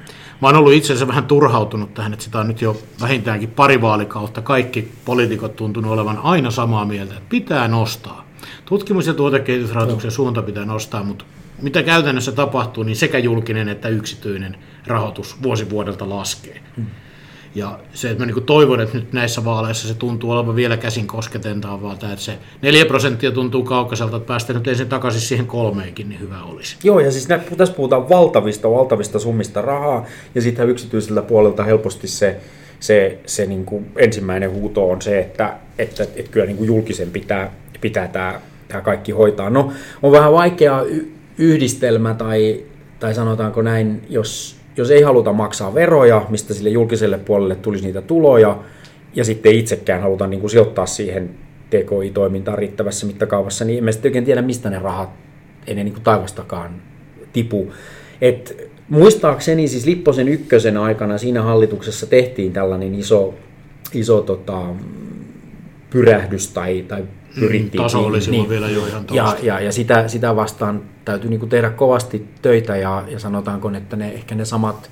[0.43, 3.81] Mä oon ollut itse asiassa vähän turhautunut tähän, että sitä on nyt jo vähintäänkin pari
[3.81, 4.43] vaalikautta.
[4.43, 8.29] Kaikki poliitikot tuntunut olevan aina samaa mieltä, että pitää nostaa.
[8.65, 11.25] Tutkimus- ja tuotekehitysrahoituksen suunta pitää nostaa, mutta
[11.63, 16.61] mitä käytännössä tapahtuu, niin sekä julkinen että yksityinen rahoitus vuosi vuodelta laskee.
[16.77, 16.87] Hmm.
[17.55, 21.07] Ja se, että mä niin toivon, että nyt näissä vaaleissa se tuntuu olevan vielä käsin
[21.07, 26.21] kosketentaa, että se 4 prosenttia tuntuu kaukaiselta, että päästä nyt ensin takaisin siihen kolmeenkin, niin
[26.21, 26.77] hyvä olisi.
[26.85, 32.41] Joo, ja siis tässä puhutaan valtavista, valtavista summista rahaa, ja sitten yksityiseltä puolelta helposti se,
[32.81, 36.67] se, se niin kuin ensimmäinen huuto on se, että, että, että, että kyllä niin kuin
[36.67, 39.51] julkisen pitää, pitää tämä, tämä kaikki hoitaa.
[39.51, 40.85] No, on vähän vaikea
[41.39, 42.65] yhdistelmä, tai,
[43.01, 48.03] tai sanotaanko näin, jos jos ei haluta maksaa veroja, mistä sille julkiselle puolelle tulisi niitä
[48.03, 48.59] tuloja,
[49.15, 51.31] ja sitten itsekään haluta niin kuin sijoittaa siihen
[51.71, 55.11] TKI-toimintaan riittävässä mittakaavassa, niin emme sitten oikein tiedä, mistä ne rahat
[55.67, 56.83] ei ne niin kuin taivastakaan
[57.33, 57.73] tipu.
[58.21, 63.35] Et muistaakseni siis Lipposen ykkösen aikana siinä hallituksessa tehtiin tällainen iso,
[63.95, 64.63] iso tota,
[65.91, 67.05] pyrähdys tai, tai
[67.41, 67.83] pyrittiin.
[67.83, 71.71] Taso oli niin, vielä jo ihan ja, ja, ja sitä, sitä vastaan täytyy niin tehdä
[71.71, 74.91] kovasti töitä ja, ja sanotaanko, että ne, ehkä ne samat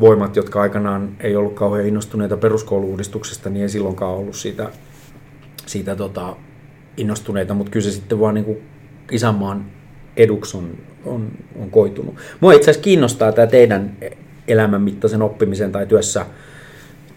[0.00, 4.70] voimat, jotka aikanaan ei ollut kauhean innostuneita peruskouluudistuksesta, niin ei silloinkaan ollut siitä,
[5.66, 6.36] siitä tota,
[6.96, 8.62] innostuneita, mutta kyllä se sitten vaan niin
[9.10, 9.66] isänmaan
[10.16, 10.70] eduksi on,
[11.04, 12.14] on, on koitunut.
[12.40, 13.96] Mua itse asiassa kiinnostaa tämä teidän
[14.48, 16.26] elämänmittaisen oppimisen tai työssä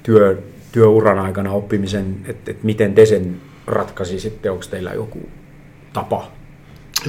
[0.03, 3.35] työ, työuran aikana oppimisen, että, että miten te sen
[3.67, 5.29] ratkaisi sitten, onko teillä joku
[5.93, 6.27] tapa?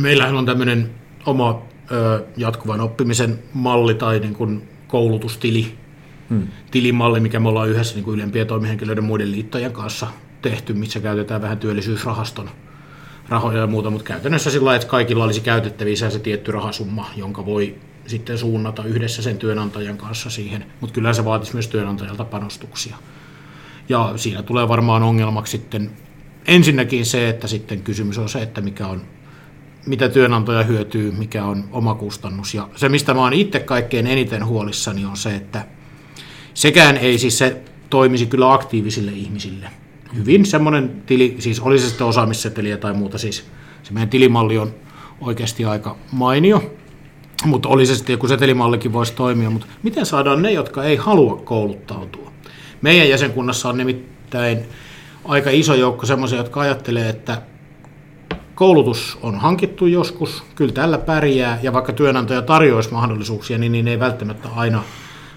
[0.01, 0.91] Meillähän on tämmöinen
[1.27, 5.75] oma ö, jatkuvan oppimisen malli tai niin kuin koulutustili,
[6.31, 6.49] hmm.
[6.71, 10.07] tilimalli, mikä me ollaan yhdessä niin kuin ylempien toimihenkilöiden muiden liittojen kanssa
[10.43, 12.51] tehty, missä käytetään vähän työllisyysrahaston
[13.29, 17.47] rahoja ja muuta, mutta käytännössä sillä lailla, että kaikilla olisi käytettävissä se tietty rahasumma, jonka
[17.47, 17.75] voi
[18.07, 22.97] sitten suunnata yhdessä sen työnantajan kanssa siihen, mutta kyllä se vaatisi myös työnantajalta panostuksia.
[23.89, 25.91] Ja siinä tulee varmaan ongelmaksi sitten
[26.47, 29.03] ensinnäkin se, että sitten kysymys on se, että mikä on,
[29.87, 32.55] mitä työnantaja hyötyy, mikä on oma kustannus.
[32.55, 35.65] Ja se, mistä mä oon itse kaikkein eniten huolissani, on se, että
[36.55, 39.71] sekään ei siis se toimisi kyllä aktiivisille ihmisille.
[40.17, 43.47] Hyvin semmoinen tili, siis oli se sitten osaamisseteliä tai muuta, siis
[43.83, 44.75] se meidän tilimalli on
[45.21, 46.75] oikeasti aika mainio,
[47.45, 51.37] mutta oli se sitten joku setelimallikin voisi toimia, mutta miten saadaan ne, jotka ei halua
[51.37, 52.33] kouluttautua?
[52.83, 54.59] Meidän jäsenkunnassa on nimittäin
[55.29, 57.43] aika iso joukko semmoisia, jotka ajattelee, että
[58.55, 64.01] koulutus on hankittu joskus, kyllä tällä pärjää, ja vaikka työnantaja tarjoaisi mahdollisuuksia, niin, niin ei
[64.01, 64.83] välttämättä aina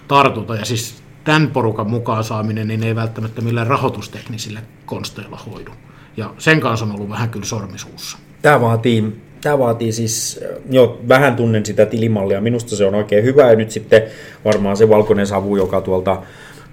[0.08, 0.54] tartuta.
[0.54, 5.70] Ja siis tämän porukan mukaan saaminen niin ei välttämättä millään rahoitusteknisillä konsteilla hoidu.
[6.16, 8.18] Ja sen kanssa on ollut vähän kyllä sormisuussa.
[8.42, 13.50] Tämä vaatii, tämä vaatii siis, jo vähän tunnen sitä tilimallia, minusta se on oikein hyvä,
[13.50, 14.02] ja nyt sitten
[14.44, 16.22] varmaan se valkoinen savu, joka tuolta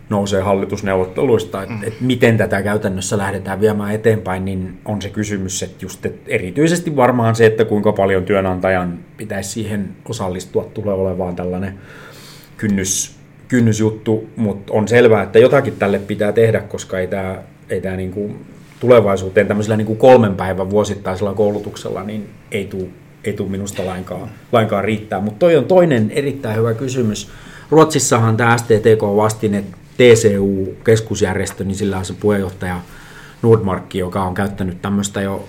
[0.10, 1.84] nousee hallitusneuvotteluista, että mm.
[1.84, 6.96] et miten tätä käytännössä lähdetään viemään eteenpäin, niin on se kysymys, että just että erityisesti
[6.96, 11.80] varmaan se, että kuinka paljon työnantajan pitäisi siihen osallistua, tulee olevaan tällainen
[12.58, 13.16] kynnys,
[13.48, 17.38] kynnysjuttu, mutta on selvää, että jotakin tälle pitää tehdä, koska ei tämä
[17.70, 18.36] ei tää niinku
[18.80, 22.88] tulevaisuuteen tämmöisellä niinku kolmen päivän vuosittaisella koulutuksella niin ei tule
[23.28, 25.20] ei tuu minusta lainkaan, lainkaan riittää.
[25.20, 27.30] Mutta toi on toinen erittäin hyvä kysymys.
[27.70, 29.64] Ruotsissahan tämä STTK-vastine
[29.98, 32.80] TCU-keskusjärjestö, niin sillä on se puheenjohtaja
[33.42, 35.48] Nordmarkki, joka on käyttänyt tämmöistä jo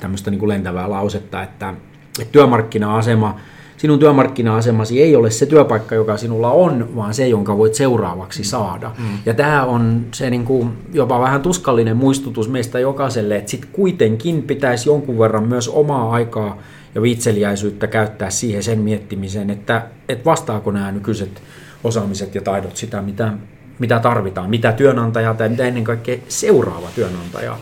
[0.00, 1.74] tämmöistä niin kuin lentävää lausetta, että,
[2.20, 3.40] että työmarkkina-asema,
[3.76, 8.90] sinun työmarkkina-asemasi ei ole se työpaikka, joka sinulla on, vaan se, jonka voit seuraavaksi saada.
[8.98, 9.04] Mm.
[9.26, 14.42] Ja tämä on se niin kuin jopa vähän tuskallinen muistutus meistä jokaiselle, että sitten kuitenkin
[14.42, 16.58] pitäisi jonkun verran myös omaa aikaa
[16.94, 21.42] ja viitseliäisyyttä käyttää siihen sen miettimiseen, että, että vastaako nämä nykyiset
[21.84, 23.32] osaamiset ja taidot sitä, mitä,
[23.78, 27.58] mitä tarvitaan, mitä työnantaja tai mitä ennen kaikkea seuraava työnantaja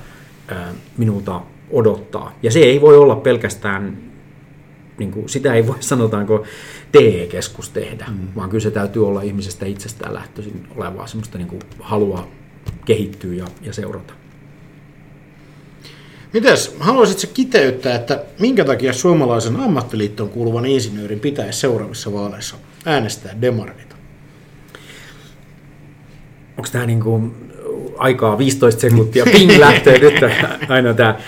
[0.96, 2.38] minulta odottaa.
[2.42, 3.98] Ja se ei voi olla pelkästään,
[4.98, 6.44] niin kuin, sitä ei voi sanotaanko
[6.92, 8.28] TE-keskus tehdä, mm.
[8.36, 12.28] vaan kyllä se täytyy olla ihmisestä itsestään lähtöisin olevaa semmoista niin kuin halua
[12.84, 14.14] kehittyä ja, ja seurata.
[16.32, 23.93] Mites, haluaisitko kiteyttää, että minkä takia suomalaisen ammattiliittoon kuuluvan insinöörin pitäisi seuraavissa vaaleissa äänestää demareita?
[26.56, 27.34] Onko tämä niin kuin
[27.98, 30.14] aikaa 15 sekuntia, ping lähtee nyt
[30.68, 31.18] aina tämä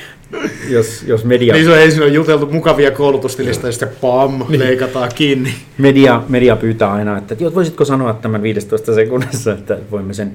[0.68, 1.54] jos, jos media...
[1.54, 4.60] Niin se on ensin on juteltu mukavia koulutustilista ja sitten pam, niin.
[4.60, 5.50] leikataan kiinni.
[5.78, 10.32] Media, media pyytää aina, että voisitko sanoa tämän 15 sekunnissa, että voimme sen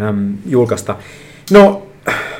[0.00, 0.96] äm, julkaista.
[1.50, 1.82] No,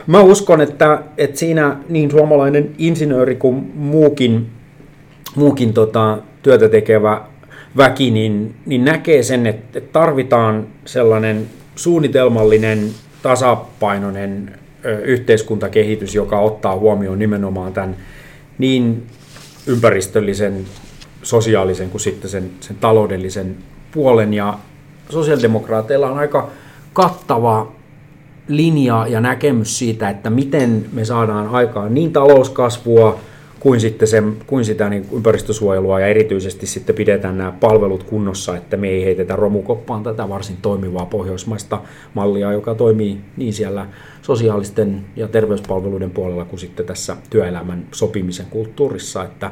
[0.07, 4.47] mä uskon, että, että siinä niin suomalainen insinööri kuin muukin,
[5.37, 7.21] muukin tota, työtä tekevä
[7.77, 11.47] väki, niin, niin näkee sen, että tarvitaan sellainen
[11.83, 12.91] suunnitelmallinen,
[13.23, 14.59] tasapainoinen
[15.05, 17.97] yhteiskuntakehitys, joka ottaa huomioon nimenomaan tämän
[18.59, 19.07] niin
[19.67, 20.65] ympäristöllisen,
[21.23, 23.57] sosiaalisen kuin sitten sen, sen taloudellisen
[23.93, 24.35] puolen.
[24.35, 24.59] Ja
[25.11, 26.51] sosiaalidemokraateilla on aika
[26.93, 27.73] kattava
[28.49, 33.21] linja ja näkemys siitä, että miten me saadaan aikaan niin talouskasvua
[33.63, 38.77] kuin, sitten se, kuin sitä niin ympäristösuojelua ja erityisesti sitten pidetään nämä palvelut kunnossa, että
[38.77, 41.81] me ei heitetä romukoppaan tätä varsin toimivaa pohjoismaista
[42.15, 43.87] mallia, joka toimii niin siellä
[44.23, 49.51] sosiaalisten ja terveyspalveluiden puolella kuin sitten tässä työelämän sopimisen kulttuurissa, että,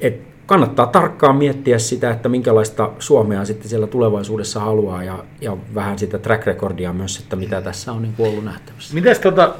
[0.00, 5.98] että kannattaa tarkkaan miettiä sitä, että minkälaista Suomea sitten siellä tulevaisuudessa haluaa ja, ja vähän
[5.98, 8.94] sitä track recordia myös, että mitä tässä on niin ollut nähtävissä.
[8.94, 9.54] Mites tota,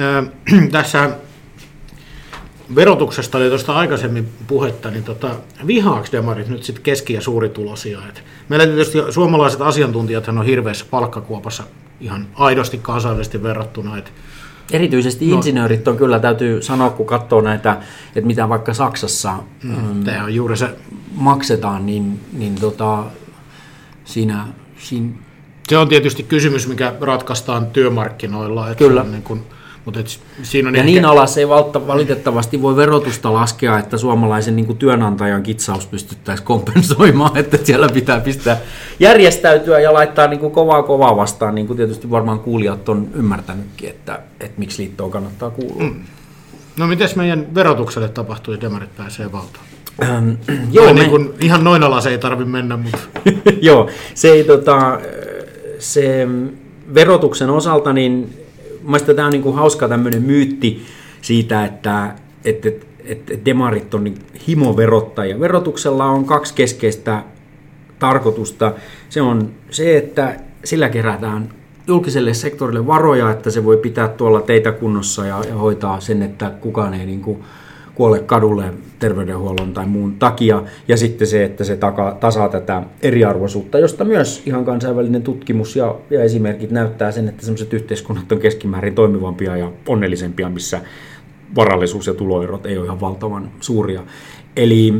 [0.00, 0.28] äh,
[0.72, 1.10] tässä
[2.74, 5.30] verotuksesta oli tuosta aikaisemmin puhetta, niin tota,
[5.66, 7.98] vihaaks demarit nyt sitten keski- ja suuritulosia?
[8.08, 11.62] Et meillä tietysti suomalaiset asiantuntijat on hirveässä palkkakuopassa
[12.00, 13.98] ihan aidosti kansainvälisesti verrattuna.
[13.98, 14.12] Et
[14.72, 17.76] Erityisesti no, insinöörit on kyllä, täytyy sanoa, kun katsoo näitä,
[18.16, 20.68] että mitä vaikka Saksassa mm, mm on juuri se.
[21.14, 23.04] maksetaan, niin, niin tota,
[24.04, 24.46] siinä,
[24.78, 25.10] siinä...
[25.68, 28.70] Se on tietysti kysymys, mikä ratkaistaan työmarkkinoilla.
[28.70, 29.02] Että kyllä.
[29.02, 29.42] niin kuin,
[29.86, 30.92] mutta et siinä on ja ehkä...
[30.92, 31.48] niin alas ei
[31.86, 38.20] valitettavasti voi verotusta laskea, että suomalaisen niin kuin työnantajan kitsaus pystyttäisiin kompensoimaan, että siellä pitää
[38.20, 38.58] pistää
[39.00, 43.90] järjestäytyä ja laittaa niin kuin kovaa kovaa vastaan, niin kuin tietysti varmaan kuulijat on ymmärtänytkin,
[43.90, 45.82] että, että miksi liittoon kannattaa kuulua.
[45.82, 46.04] Mm.
[46.78, 49.64] No miten meidän verotukselle tapahtuu, jos demarit pääsee valtaan?
[50.02, 50.30] Ähm,
[50.72, 50.92] joo, me...
[50.92, 52.98] niin kuin, ihan noin alas ei tarvitse mennä, mutta...
[53.60, 55.00] joo, se ei tota,
[55.78, 56.28] se
[56.94, 58.45] verotuksen osalta, niin
[58.86, 60.86] Mielestäni tämä on niin kuin hauska tämmöinen myytti
[61.22, 62.68] siitä, että, että,
[63.04, 64.18] että demarit on niin
[64.48, 65.40] himoverottajia.
[65.40, 67.22] Verotuksella on kaksi keskeistä
[67.98, 68.72] tarkoitusta.
[69.08, 71.48] Se on se, että sillä kerätään
[71.86, 76.50] julkiselle sektorille varoja, että se voi pitää tuolla teitä kunnossa ja, ja hoitaa sen, että
[76.60, 77.38] kukaan ei niin kuin
[77.96, 78.64] kuole kadulle
[78.98, 80.62] terveydenhuollon tai muun takia.
[80.88, 85.94] Ja sitten se, että se taka, tasaa tätä eriarvoisuutta, josta myös ihan kansainvälinen tutkimus ja,
[86.10, 90.80] ja esimerkit näyttää sen, että sellaiset yhteiskunnat on keskimäärin toimivampia ja onnellisempia, missä
[91.56, 94.02] varallisuus- ja tuloerot ei ole ihan valtavan suuria.
[94.56, 94.94] Eli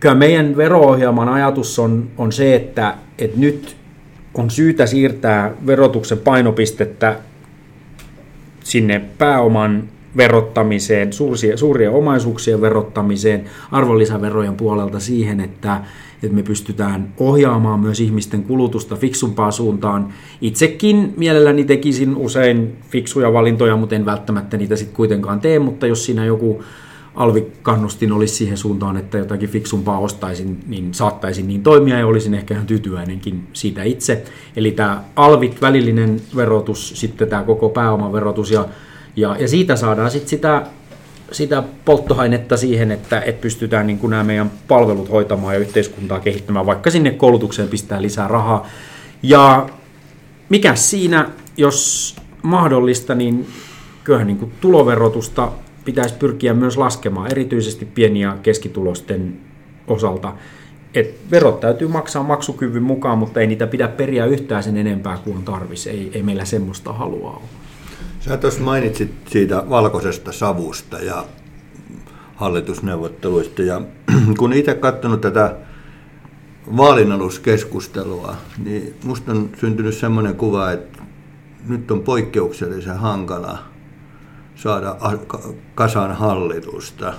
[0.00, 3.76] kyllä meidän vero-ohjelman ajatus on, on se, että, että nyt
[4.34, 7.16] on syytä siirtää verotuksen painopistettä
[8.64, 15.80] sinne pääoman verottamiseen, suuria, suuria omaisuuksien verottamiseen, arvonlisäverojen puolelta siihen, että,
[16.22, 20.08] että me pystytään ohjaamaan myös ihmisten kulutusta fiksumpaan suuntaan.
[20.40, 26.04] Itsekin mielelläni tekisin usein fiksuja valintoja, mutta en välttämättä niitä sitten kuitenkaan tee, mutta jos
[26.04, 26.62] siinä joku
[27.14, 32.54] alvikannustin olisi siihen suuntaan, että jotakin fiksumpaa ostaisin, niin saattaisin niin toimia ja olisin ehkä
[32.54, 34.24] ihan tyytyväinenkin siitä itse.
[34.56, 38.68] Eli tämä alvit, välillinen verotus, sitten tämä koko pääomaverotus ja
[39.16, 40.66] ja, ja siitä saadaan sitten sitä,
[41.32, 46.66] sitä polttoainetta siihen, että, että pystytään niin kuin nämä meidän palvelut hoitamaan ja yhteiskuntaa kehittämään,
[46.66, 48.66] vaikka sinne koulutukseen pistää lisää rahaa.
[49.22, 49.66] Ja
[50.48, 53.46] mikä siinä, jos mahdollista, niin
[54.04, 55.52] kyllähän niin tuloverotusta
[55.84, 59.40] pitäisi pyrkiä myös laskemaan, erityisesti pieni- ja keskitulosten
[59.86, 60.32] osalta.
[60.94, 65.36] Et verot täytyy maksaa maksukyvyn mukaan, mutta ei niitä pidä periä yhtään sen enempää kuin
[65.36, 65.86] on tarvis.
[65.86, 67.63] Ei, ei meillä semmoista halua ole.
[68.28, 71.24] Sä tuossa mainitsit siitä valkoisesta savusta ja
[72.36, 73.62] hallitusneuvotteluista.
[73.62, 73.80] Ja
[74.38, 75.56] kun itse katsonut tätä
[76.76, 81.02] vaalinaluskeskustelua, niin musta on syntynyt semmoinen kuva, että
[81.68, 83.58] nyt on poikkeuksellisen hankala
[84.54, 84.96] saada
[85.74, 87.14] kasan hallitusta.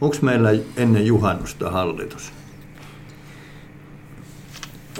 [0.00, 2.32] Onko meillä ennen juhannusta hallitus?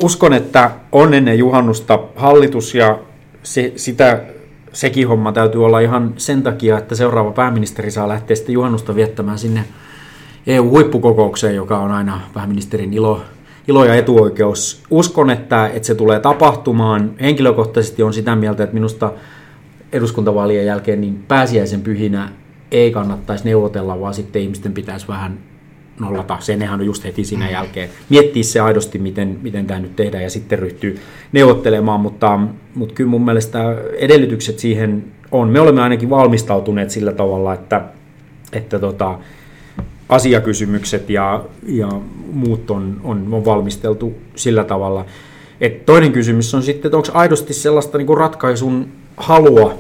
[0.03, 2.99] Uskon, että on ennen juhannusta hallitus ja
[3.42, 4.25] se, sitä
[4.79, 9.38] sekin homma täytyy olla ihan sen takia, että seuraava pääministeri saa lähteä sitten juhannusta viettämään
[9.38, 9.64] sinne
[10.47, 13.23] EU-huippukokoukseen, joka on aina pääministerin ilo,
[13.69, 14.83] ilo ja etuoikeus.
[14.91, 17.11] Uskon, että, että se tulee tapahtumaan.
[17.21, 19.12] Henkilökohtaisesti on sitä mieltä, että minusta
[19.93, 22.33] eduskuntavaalien jälkeen niin pääsiäisen pyhinä
[22.71, 25.38] ei kannattaisi neuvotella, vaan sitten ihmisten pitäisi vähän
[26.00, 26.37] nollata.
[26.40, 27.52] Senhän on just heti siinä mm.
[27.52, 27.88] jälkeen.
[28.08, 30.98] Miettiä se aidosti, miten, miten tämä nyt tehdään ja sitten ryhtyy
[31.32, 32.40] neuvottelemaan, mutta,
[32.74, 33.58] mutta kyllä mun mielestä
[33.98, 35.48] edellytykset siihen on.
[35.48, 37.84] Me olemme ainakin valmistautuneet sillä tavalla, että,
[38.52, 39.18] että tota,
[40.08, 41.88] asiakysymykset ja, ja
[42.32, 45.04] muut on, on, on valmisteltu sillä tavalla.
[45.61, 49.74] Et toinen kysymys on sitten, että onko aidosti sellaista niin ratkaisun halua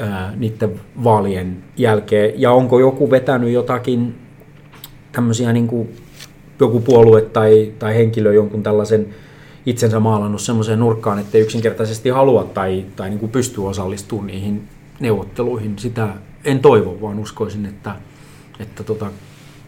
[0.00, 4.14] ää, niiden vaalien jälkeen, ja onko joku vetänyt jotakin
[5.12, 5.88] tämmöisiä niin kuin
[6.60, 9.14] joku puolue tai, tai henkilö jonkun tällaisen
[9.66, 14.68] itsensä maalannut semmoiseen nurkkaan, että ei yksinkertaisesti halua tai, tai niin kuin pysty osallistumaan niihin
[15.00, 15.78] neuvotteluihin.
[15.78, 16.08] Sitä
[16.44, 17.94] en toivo, vaan uskoisin, että,
[18.60, 19.06] että tota,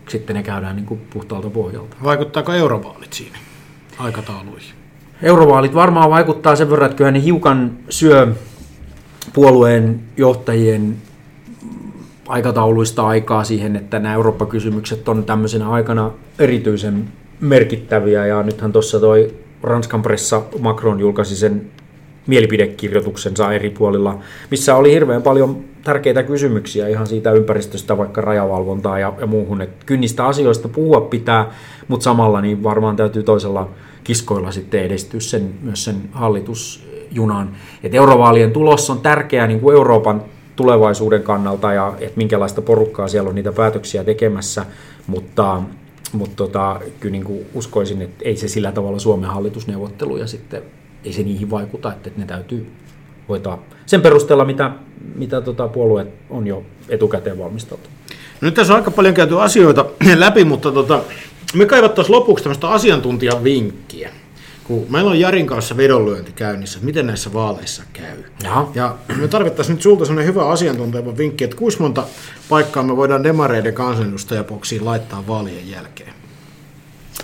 [0.09, 1.97] sitten ne käydään niin kuin puhtaalta pohjalta.
[2.05, 3.39] Vaikuttaako eurovaalit siinä
[3.99, 4.75] aikatauluihin?
[5.23, 8.35] Eurovaalit varmaan vaikuttaa sen verran, että kyllä ne hiukan syö
[9.33, 10.97] puolueen johtajien
[12.31, 17.09] aikatauluista aikaa siihen, että nämä Eurooppa-kysymykset on tämmöisenä aikana erityisen
[17.41, 18.27] merkittäviä.
[18.27, 21.71] Ja nythän tuossa toi Ranskan pressa Macron julkaisi sen
[22.27, 24.19] mielipidekirjoituksensa eri puolilla,
[24.51, 29.61] missä oli hirveän paljon tärkeitä kysymyksiä ihan siitä ympäristöstä, vaikka rajavalvontaa ja, ja muuhun.
[29.63, 31.53] Et kynnistä asioista puhua pitää,
[31.89, 33.69] mutta samalla niin varmaan täytyy toisella
[34.05, 37.51] kiskoilla sitten edistyä sen, myös sen hallitusjunan.
[37.83, 40.23] Et eurovaalien tulos on tärkeä niin kuin Euroopan
[40.61, 44.67] tulevaisuuden kannalta ja että minkälaista porukkaa siellä on niitä päätöksiä tekemässä,
[45.07, 45.63] mutta,
[46.13, 50.63] mutta tota, kyllä niin kuin uskoisin, että ei se sillä tavalla Suomen hallitusneuvotteluja sitten,
[51.05, 52.67] ei se niihin vaikuta, että ne täytyy
[53.29, 54.71] hoitaa sen perusteella, mitä,
[55.15, 57.89] mitä tota puolueet on jo etukäteen valmisteltu.
[58.41, 61.01] Nyt tässä on aika paljon käyty asioita läpi, mutta tota,
[61.55, 64.11] me kaivattaisiin lopuksi tämmöistä asiantuntijavinkkiä
[64.71, 68.17] kun meillä on Jarin kanssa vedonlyönti käynnissä, että miten näissä vaaleissa käy.
[68.43, 68.71] Jaha.
[68.75, 72.05] Ja me tarvittaisiin nyt sulta sellainen hyvä asiantunteva vinkki, että kuinka monta
[72.49, 76.13] paikkaa me voidaan demareiden kansanedustajaboksiin laittaa vaalien jälkeen?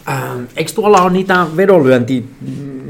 [0.08, 2.28] Ähm, eikö tuolla ole niitä vedonlyönti,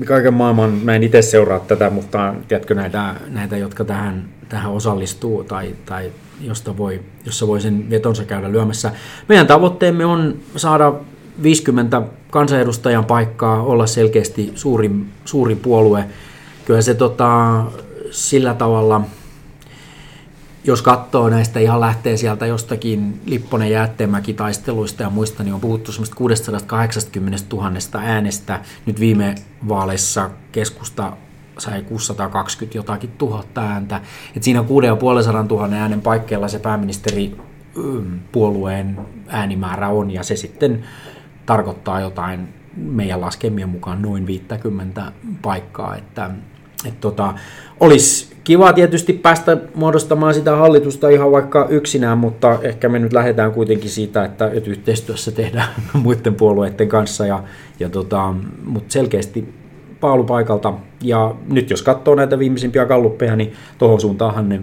[0.05, 5.45] kaiken maailman, mä en itse seuraa tätä, mutta tiedätkö näitä, näitä jotka tähän, tähän osallistuu
[5.45, 8.91] tai, tai josta voi, jossa voi sen vetonsa käydä lyömässä.
[9.29, 10.93] Meidän tavoitteemme on saada
[11.43, 16.05] 50 kansanedustajan paikkaa, olla selkeästi suurin, suurin puolue.
[16.65, 17.65] Kyllä se tota,
[18.11, 19.01] sillä tavalla,
[20.65, 25.93] jos katsoo näistä ihan lähtee sieltä jostakin Lipponen Jäätteenmäki taisteluista ja muista, niin on puhuttu
[26.15, 28.61] 680 000 äänestä.
[28.87, 29.35] Nyt viime
[29.69, 31.13] vaaleissa keskusta
[31.59, 34.01] sai 620 jotakin tuhatta ääntä.
[34.37, 37.37] Et siinä 6500 000 äänen paikkeilla se pääministeri
[38.33, 40.85] puolueen äänimäärä on, ja se sitten
[41.47, 46.31] tarkoittaa jotain meidän laskemien mukaan noin 50 paikkaa, että,
[46.85, 47.35] että tota,
[47.81, 53.53] olisi kiva tietysti päästä muodostamaan sitä hallitusta ihan vaikka yksinään, mutta ehkä me nyt lähdetään
[53.53, 55.69] kuitenkin siitä, että, että yhteistyössä tehdään
[56.03, 57.43] muiden puolueiden kanssa, ja,
[57.81, 59.55] ja tota, mutta selkeästi
[60.01, 60.73] paalupaikalta.
[61.03, 64.61] Ja nyt jos katsoo näitä viimeisimpiä kalluppeja, niin tuohon suuntaanhan ne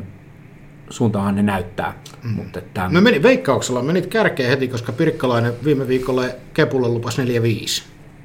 [0.94, 1.94] suuntaanhan ne näyttää.
[2.24, 2.30] Mm.
[2.30, 2.90] Mutta että...
[2.92, 7.84] No meni, veikkauksella menit kärkeen heti, koska Pirkkalainen viime viikolla Kepulle lupasi 4-5.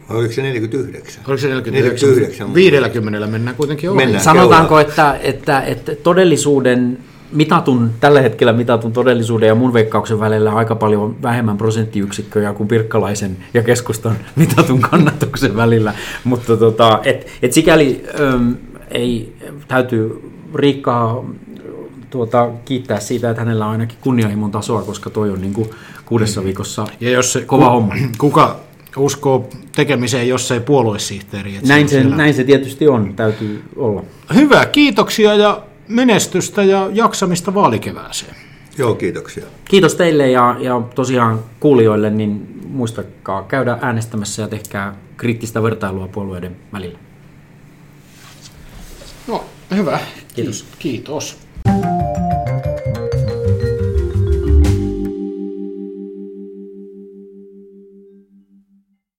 [0.08, 1.22] Oliko se 49?
[1.28, 2.08] Oliko se 49?
[2.08, 6.98] 49 50 mennään kuitenkin mennään Sanotaanko, että, että, että todellisuuden
[7.32, 13.36] mitatun, tällä hetkellä mitatun todellisuuden ja mun veikkauksen välillä aika paljon vähemmän prosenttiyksikköjä kuin Pirkkalaisen
[13.54, 15.94] ja keskustan mitatun kannatuksen välillä.
[16.24, 18.56] Mutta tota, et, et sikäli äm,
[18.90, 19.32] ei,
[19.68, 21.24] täytyy Riikkaa
[22.10, 25.70] tuota, kiittää siitä, että hänellä on ainakin kunnianhimon tasoa, koska toi on niin kuin
[26.06, 27.94] kuudessa viikossa ja jos se, kova ku, homma.
[28.18, 28.56] Kuka
[28.96, 31.58] uskoo tekemiseen, jos ei puoluesihteeri?
[31.66, 34.04] Näin se, näin se tietysti on, täytyy olla.
[34.34, 38.34] Hyvä, kiitoksia ja menestystä ja jaksamista vaalikevääseen.
[38.78, 39.44] Joo, kiitoksia.
[39.64, 46.56] Kiitos teille ja, ja tosiaan kuulijoille, niin muistakaa käydä äänestämässä ja tehkää kriittistä vertailua puolueiden
[46.72, 46.98] välillä.
[49.26, 49.44] No,
[49.76, 49.98] hyvä.
[50.34, 50.66] Kiitos.
[50.78, 51.47] Kiitos.
[51.98, 52.47] Thank you.